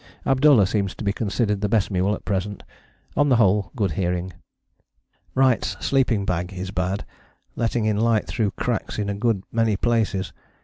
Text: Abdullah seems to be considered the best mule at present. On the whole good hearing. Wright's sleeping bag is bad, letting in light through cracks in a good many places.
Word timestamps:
Abdullah 0.25 0.65
seems 0.65 0.95
to 0.95 1.03
be 1.03 1.13
considered 1.13 1.61
the 1.61 1.69
best 1.69 1.91
mule 1.91 2.15
at 2.15 2.25
present. 2.25 2.63
On 3.15 3.29
the 3.29 3.35
whole 3.35 3.71
good 3.75 3.91
hearing. 3.91 4.33
Wright's 5.35 5.77
sleeping 5.79 6.25
bag 6.25 6.51
is 6.51 6.71
bad, 6.71 7.05
letting 7.55 7.85
in 7.85 7.97
light 7.97 8.25
through 8.25 8.49
cracks 8.57 8.97
in 8.97 9.09
a 9.09 9.13
good 9.13 9.43
many 9.51 9.77
places. 9.77 10.33